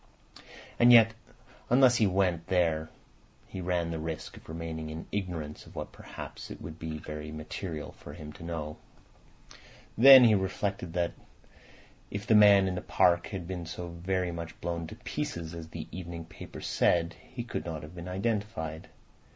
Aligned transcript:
And 0.79 0.91
yet 0.91 1.13
unless 1.69 1.97
he 1.97 2.07
went 2.07 2.47
there 2.47 2.89
he 3.45 3.61
ran 3.61 3.91
the 3.91 3.99
risk 3.99 4.35
of 4.35 4.49
remaining 4.49 4.89
in 4.89 5.05
ignorance 5.11 5.67
of 5.67 5.75
what 5.75 5.91
perhaps 5.91 6.49
it 6.49 6.59
would 6.59 6.79
be 6.79 6.97
very 6.97 7.31
material 7.31 7.91
for 7.91 8.13
him 8.13 8.33
to 8.33 8.43
know. 8.43 8.77
Then 9.95 10.23
he 10.23 10.33
reflected 10.33 10.93
that, 10.93 11.13
if 12.09 12.25
the 12.25 12.33
man 12.33 12.67
in 12.67 12.73
the 12.73 12.81
park 12.81 13.27
had 13.27 13.45
been 13.47 13.67
so 13.67 13.89
very 13.89 14.31
much 14.31 14.59
blown 14.59 14.87
to 14.87 14.95
pieces 14.95 15.53
as 15.53 15.67
the 15.67 15.87
evening 15.91 16.25
papers 16.25 16.65
said, 16.65 17.15
he 17.21 17.43
could 17.43 17.63
not 17.67 17.83
have 17.83 17.93
been 17.93 18.09
identified. 18.09 18.87